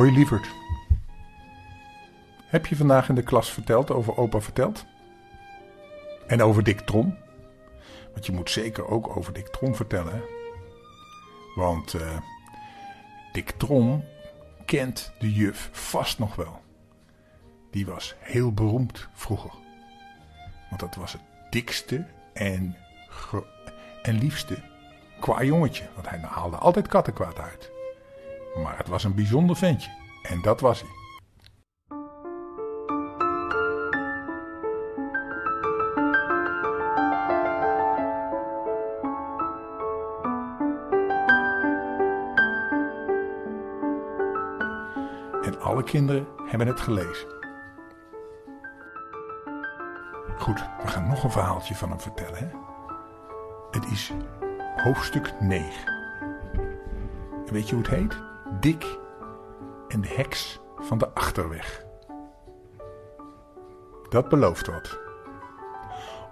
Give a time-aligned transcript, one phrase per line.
[0.00, 0.50] Hoi lieverd.
[2.46, 4.84] Heb je vandaag in de klas verteld over opa verteld?
[6.26, 7.18] En over Dick Trom?
[8.12, 10.22] Want je moet zeker ook over Dick Trom vertellen.
[11.54, 12.16] Want uh,
[13.32, 14.04] Dick Trom
[14.64, 16.60] kent de juf vast nog wel.
[17.70, 19.52] Die was heel beroemd vroeger.
[20.68, 22.76] Want dat was het dikste en,
[24.02, 24.62] en liefste
[25.20, 25.88] qua jongetje.
[25.94, 27.78] Want hij haalde altijd kattenkwaad uit.
[28.54, 29.90] Maar het was een bijzonder ventje.
[30.22, 30.90] En dat was hij.
[45.42, 47.28] En alle kinderen hebben het gelezen.
[50.38, 52.38] Goed, we gaan nog een verhaaltje van hem vertellen.
[52.38, 52.46] Hè?
[53.70, 54.12] Het is
[54.76, 55.86] hoofdstuk 9.
[57.46, 58.29] En weet je hoe het heet?
[58.60, 58.98] Dick
[59.88, 61.84] en de heks van de achterweg.
[64.08, 64.98] Dat belooft wat.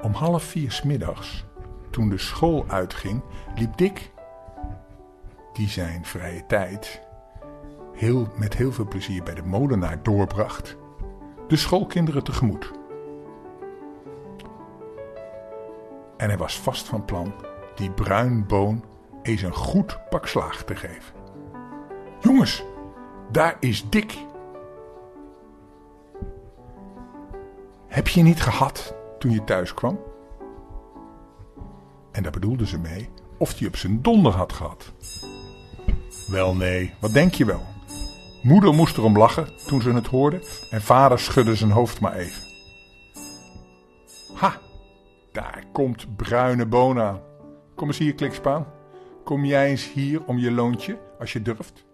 [0.01, 1.45] Om half vier smiddags,
[1.91, 3.23] toen de school uitging,
[3.55, 4.11] liep Dick,
[5.53, 7.07] die zijn vrije tijd
[7.93, 10.77] heel, met heel veel plezier bij de molenaar doorbracht,
[11.49, 12.73] de schoolkinderen tegemoet.
[16.17, 17.35] En hij was vast van plan
[17.75, 18.85] die bruinboon
[19.23, 21.18] eens een goed pak slaag te geven.
[22.21, 22.65] Jongens,
[23.33, 24.19] daar is Dick.
[27.87, 30.01] Heb je niet gehad toen je thuis kwam?
[32.13, 33.09] En daar bedoelden ze mee
[33.39, 34.93] of hij op zijn donder had gehad.
[36.29, 37.63] Wel nee, wat denk je wel?
[38.43, 42.43] Moeder moest erom lachen toen ze het hoorde en vader schudde zijn hoofd maar even.
[44.35, 44.61] Ha,
[45.33, 47.21] daar komt bruine boon aan.
[47.75, 48.67] Kom eens hier, Klikspaan.
[49.25, 51.87] Kom jij eens hier om je loontje, als je durft.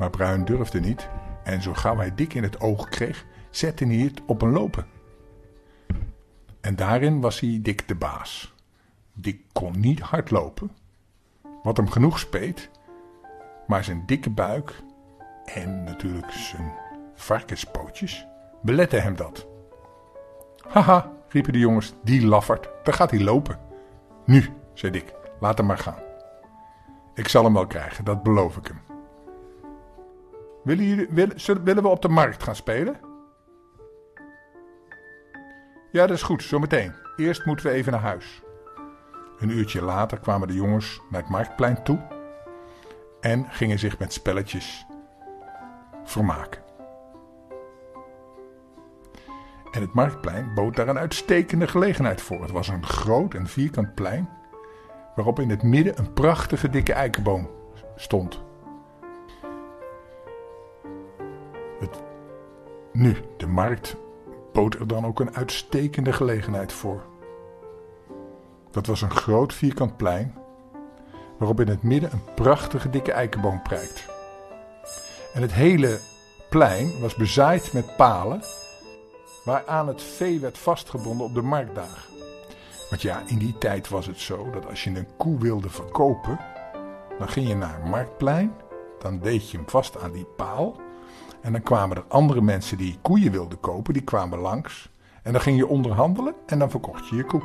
[0.00, 1.08] Maar Bruin durfde niet
[1.44, 4.86] en zo gauw hij dik in het oog kreeg, zette hij het op een lopen.
[6.60, 8.54] En daarin was hij dik de baas.
[9.12, 10.70] Dik kon niet hard lopen,
[11.62, 12.70] wat hem genoeg speet,
[13.66, 14.82] maar zijn dikke buik
[15.44, 16.72] en natuurlijk zijn
[17.14, 18.26] varkenspootjes
[18.62, 19.46] beletten hem dat.
[20.68, 23.58] Haha, riepen de jongens, die laffert, daar gaat hij lopen.
[24.24, 26.02] Nu, zei Dick, laat hem maar gaan.
[27.14, 28.90] Ik zal hem wel krijgen, dat beloof ik hem.
[30.62, 33.00] Willen, we op de markt gaan spelen?
[35.92, 36.92] Ja, dat is goed, zometeen.
[37.16, 38.42] Eerst moeten we even naar huis.
[39.38, 41.98] Een uurtje later kwamen de jongens naar het marktplein toe
[43.20, 44.86] en gingen zich met spelletjes
[46.04, 46.62] vermaken.
[49.70, 52.42] En het marktplein bood daar een uitstekende gelegenheid voor.
[52.42, 54.28] Het was een groot en vierkant plein
[55.14, 57.50] waarop in het midden een prachtige dikke eikenboom
[57.96, 58.42] stond.
[61.80, 62.02] Het,
[62.92, 63.96] nu, de markt
[64.52, 67.02] bood er dan ook een uitstekende gelegenheid voor.
[68.70, 70.34] Dat was een groot vierkant plein
[71.38, 74.04] waarop in het midden een prachtige dikke eikenboom prijkt.
[75.34, 75.98] En het hele
[76.48, 78.42] plein was bezaaid met palen
[79.44, 82.10] waaraan het vee werd vastgebonden op de marktdagen.
[82.90, 86.38] Want ja, in die tijd was het zo dat als je een koe wilde verkopen,
[87.18, 88.54] dan ging je naar een marktplein,
[88.98, 90.76] dan deed je hem vast aan die paal.
[91.42, 94.90] En dan kwamen er andere mensen die koeien wilden kopen, die kwamen langs.
[95.22, 97.42] En dan ging je onderhandelen en dan verkocht je je koe.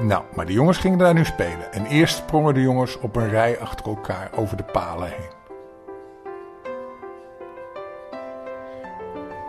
[0.00, 1.72] Nou, maar de jongens gingen daar nu spelen.
[1.72, 5.40] En eerst sprongen de jongens op een rij achter elkaar over de palen heen.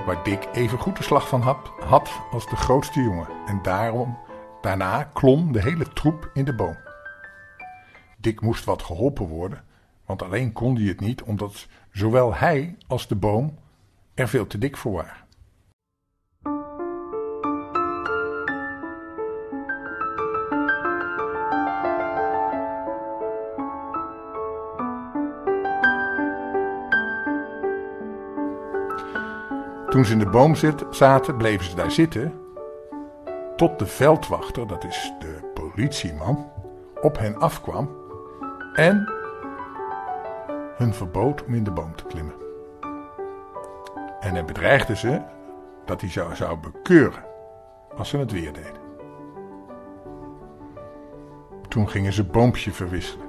[0.05, 1.41] waar Dick even goed de slag van
[1.85, 3.27] had als de grootste jongen.
[3.45, 4.17] En daarom,
[4.61, 6.77] daarna klom de hele troep in de boom.
[8.17, 9.63] Dick moest wat geholpen worden,
[10.05, 13.57] want alleen kon hij het niet, omdat zowel hij als de boom
[14.13, 15.21] er veel te dik voor waren.
[29.89, 30.55] Toen ze in de boom
[30.89, 32.33] zaten, bleven ze daar zitten.
[33.55, 36.51] Tot de veldwachter, dat is de politieman,
[37.01, 37.89] op hen afkwam
[38.73, 39.22] en
[40.75, 42.35] hun verbood om in de boom te klimmen.
[44.19, 45.21] En hij bedreigde ze
[45.85, 47.23] dat hij zou, zou bekeuren
[47.97, 48.81] als ze het weer deden.
[51.67, 53.27] Toen gingen ze boompje verwisselen.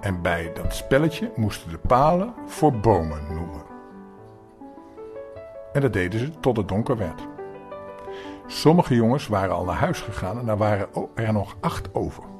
[0.00, 3.62] En bij dat spelletje moesten de palen voor bomen noemen.
[5.72, 7.28] En dat deden ze tot het donker werd.
[8.46, 12.31] Sommige jongens waren al naar huis gegaan en er waren er nog acht over.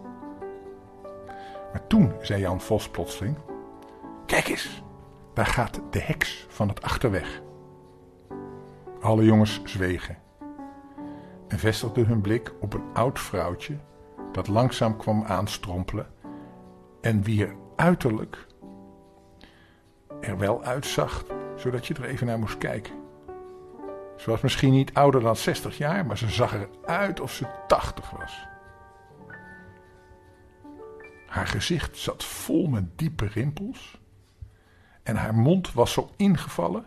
[1.72, 3.36] Maar toen zei Jan Vos plotseling:
[4.26, 4.82] Kijk eens,
[5.34, 7.42] daar gaat de heks van het achterweg.
[9.00, 10.18] Alle jongens zwegen
[11.48, 13.78] en vestigden hun blik op een oud vrouwtje
[14.32, 16.06] dat langzaam kwam aanstrompelen
[17.00, 18.46] en wier uiterlijk
[20.20, 21.24] er wel uitzag,
[21.56, 22.94] zodat je er even naar moest kijken.
[24.16, 28.10] Ze was misschien niet ouder dan 60 jaar, maar ze zag eruit of ze 80
[28.10, 28.46] was.
[31.32, 34.00] Haar gezicht zat vol met diepe rimpels
[35.02, 36.84] en haar mond was zo ingevallen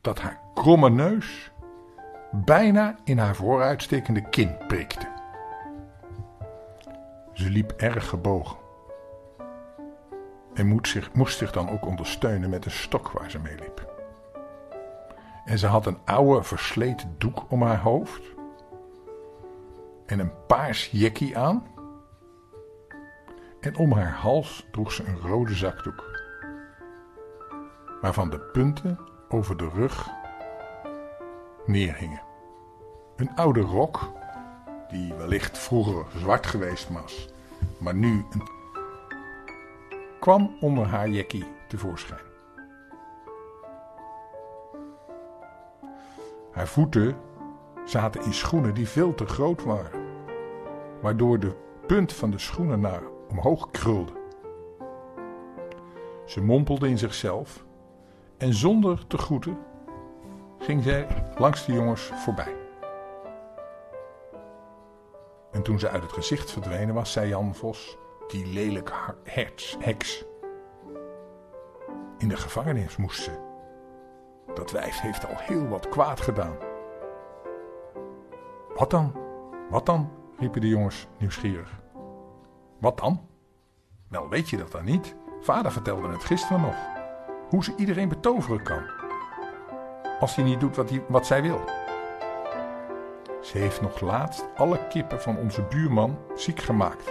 [0.00, 1.50] dat haar kromme neus
[2.32, 5.08] bijna in haar vooruitstekende kin prikte.
[7.32, 8.56] Ze liep erg gebogen
[10.54, 13.92] en moest zich, moest zich dan ook ondersteunen met een stok waar ze mee liep.
[15.44, 18.22] En ze had een oude versleten doek om haar hoofd
[20.06, 21.78] en een paars jekkie aan.
[23.60, 26.04] En om haar hals droeg ze een rode zakdoek,
[28.00, 28.98] waarvan de punten
[29.28, 30.08] over de rug
[31.66, 32.22] neerhingen.
[33.16, 34.12] Een oude rok,
[34.88, 37.28] die wellicht vroeger zwart geweest was,
[37.78, 38.48] maar nu een...
[40.20, 42.28] kwam onder haar jekkie tevoorschijn.
[46.52, 47.16] Haar voeten
[47.84, 50.00] zaten in schoenen die veel te groot waren,
[51.00, 54.12] waardoor de punt van de schoenen naar omhoog krulde.
[56.26, 57.64] Ze mompelde in zichzelf
[58.38, 59.58] en zonder te groeten
[60.58, 61.06] ging zij
[61.38, 62.56] langs de jongens voorbij.
[65.50, 67.96] En toen ze uit het gezicht verdwenen was, zei Jan Vos,
[68.28, 68.92] die lelijk
[69.24, 70.24] heks, heks.
[72.18, 73.48] In de gevangenis moest ze.
[74.54, 76.56] Dat wijf heeft al heel wat kwaad gedaan.
[78.74, 79.12] Wat dan?
[79.70, 80.10] Wat dan?
[80.38, 81.79] riepen de jongens nieuwsgierig.
[82.80, 83.20] Wat dan?
[84.08, 85.14] Wel, weet je dat dan niet?
[85.40, 86.76] Vader vertelde het gisteren nog.
[87.48, 88.82] Hoe ze iedereen betoveren kan.
[90.20, 91.64] Als hij niet doet wat, hij, wat zij wil.
[93.42, 97.10] Ze heeft nog laatst alle kippen van onze buurman ziek gemaakt.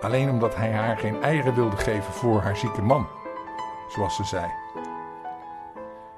[0.00, 3.06] Alleen omdat hij haar geen eieren wilde geven voor haar zieke man,
[3.88, 4.50] zoals ze zei.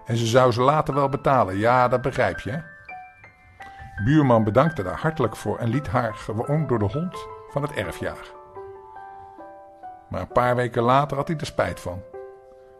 [0.05, 2.62] En ze zou ze later wel betalen, ja, dat begrijp je.
[4.05, 7.99] Buurman bedankte daar hartelijk voor en liet haar gewoon door de hond van het erf
[7.99, 8.37] jagen.
[10.09, 12.03] Maar een paar weken later had hij er spijt van.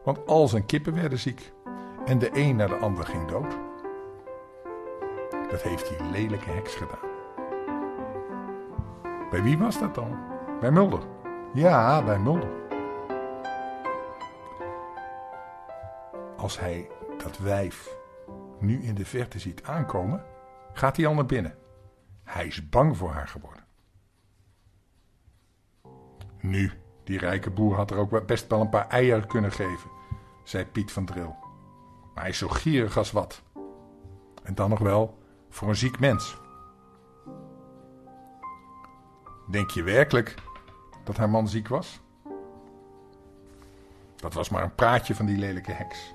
[0.05, 1.53] Want al zijn kippen werden ziek
[2.07, 3.57] en de een naar de ander ging dood.
[5.51, 7.09] Dat heeft die lelijke heks gedaan.
[9.31, 10.19] Bij wie was dat dan?
[10.61, 11.01] Bij Mulder.
[11.55, 12.51] Ja, bij Mulder.
[16.37, 16.91] Als hij
[17.23, 17.97] dat wijf
[18.59, 20.25] nu in de verte ziet aankomen,
[20.73, 21.59] gaat hij al naar binnen.
[22.25, 23.58] Hij is bang voor haar geworden.
[26.49, 26.73] Nu,
[27.05, 29.91] die rijke boer had er ook best wel een paar eieren kunnen geven,
[30.45, 31.37] zei Piet van Dril.
[32.15, 33.43] Maar hij is zo gierig als wat.
[34.43, 35.19] En dan nog wel
[35.49, 36.37] voor een ziek mens.
[39.51, 40.35] Denk je werkelijk
[41.05, 42.01] dat haar man ziek was?
[44.17, 46.15] Dat was maar een praatje van die lelijke heks.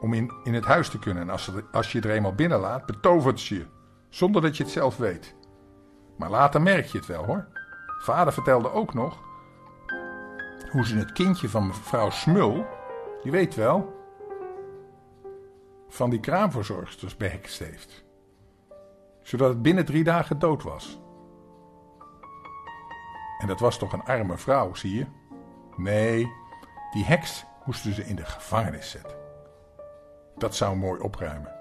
[0.00, 1.22] Om in, in het huis te kunnen.
[1.22, 3.66] En als, als je er eenmaal binnenlaat, betovert ze je.
[4.08, 5.34] Zonder dat je het zelf weet.
[6.16, 7.55] Maar later merk je het wel hoor.
[7.98, 9.24] Vader vertelde ook nog
[10.70, 12.66] hoe ze het kindje van mevrouw Smul,
[13.22, 13.94] je weet wel,
[15.88, 18.04] van die kraamverzorgsters behekst heeft.
[19.22, 21.00] Zodat het binnen drie dagen dood was.
[23.38, 25.06] En dat was toch een arme vrouw, zie je?
[25.76, 26.32] Nee,
[26.92, 29.16] die heks moesten ze in de gevangenis zetten.
[30.36, 31.55] Dat zou mooi opruimen.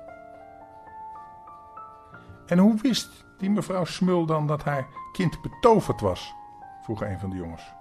[2.45, 6.33] En hoe wist die mevrouw Smul dan dat haar kind betoverd was?
[6.81, 7.73] vroeg een van de jongens.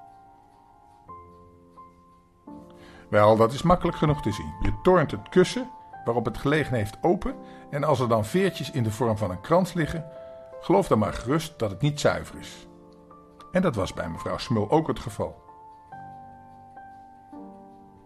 [3.08, 4.54] Wel, dat is makkelijk genoeg te zien.
[4.60, 5.70] Je tornt het kussen
[6.04, 7.34] waarop het gelegen heeft open
[7.70, 10.04] en als er dan veertjes in de vorm van een krans liggen,
[10.60, 12.66] geloof dan maar gerust dat het niet zuiver is.
[13.52, 15.42] En dat was bij mevrouw Smul ook het geval.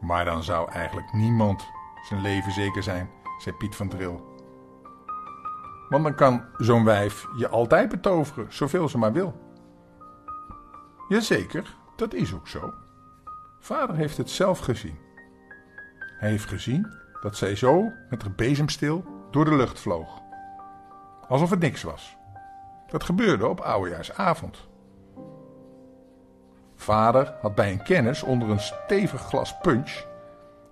[0.00, 1.66] Maar dan zou eigenlijk niemand
[2.02, 4.37] zijn leven zeker zijn, zei Piet van Dril.
[5.88, 9.46] Want dan kan zo'n wijf je altijd betoveren, zoveel ze maar wil.
[11.08, 12.74] Jazeker, dat is ook zo.
[13.60, 14.98] Vader heeft het zelf gezien.
[16.18, 20.20] Hij heeft gezien dat zij zo met haar bezemstil door de lucht vloog.
[21.28, 22.16] Alsof het niks was.
[22.86, 24.68] Dat gebeurde op oudejaarsavond.
[26.76, 30.04] Vader had bij een kennis onder een stevig glas punch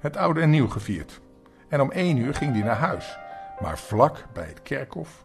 [0.00, 1.20] het oude en nieuw gevierd.
[1.68, 3.18] En om één uur ging hij naar huis.
[3.60, 5.24] Maar vlak bij het kerkhof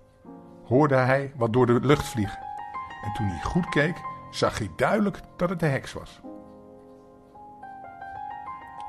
[0.64, 2.40] hoorde hij wat door de lucht vliegen.
[3.04, 6.22] En toen hij goed keek, zag hij duidelijk dat het de heks was.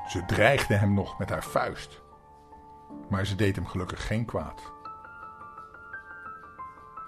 [0.07, 2.01] Ze dreigde hem nog met haar vuist,
[3.09, 4.61] maar ze deed hem gelukkig geen kwaad.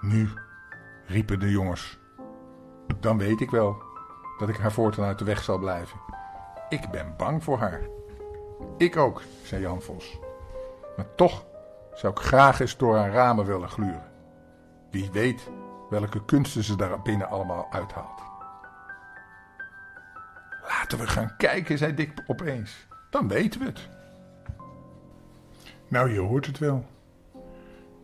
[0.00, 0.28] Nu,
[1.06, 1.98] riepen de jongens,
[3.00, 3.82] dan weet ik wel
[4.38, 5.98] dat ik haar voortaan uit de weg zal blijven.
[6.68, 7.80] Ik ben bang voor haar.
[8.76, 10.18] Ik ook, zei Jan Vos.
[10.96, 11.44] Maar toch
[11.96, 14.10] zou ik graag eens door haar ramen willen gluren.
[14.90, 15.50] Wie weet
[15.90, 18.22] welke kunsten ze daar binnen allemaal uithaalt.
[20.68, 22.86] Laten we gaan kijken, zei Dick opeens.
[23.10, 23.88] Dan weten we het.
[25.88, 26.86] Nou, je hoort het wel.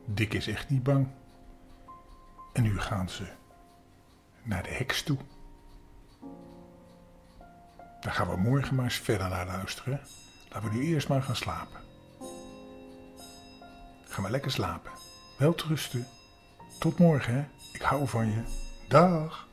[0.05, 1.09] Dick is echt niet bang.
[2.53, 3.27] En nu gaan ze
[4.43, 5.19] naar de heks toe.
[8.01, 10.01] Daar gaan we morgen maar eens verder naar luisteren.
[10.51, 11.92] Laten we nu eerst maar gaan slapen.
[14.12, 14.92] Ga maar lekker slapen.
[15.38, 16.07] Wel rusten.
[16.78, 17.45] Tot morgen, hè.
[17.73, 18.42] Ik hou van je.
[18.88, 19.49] Dag.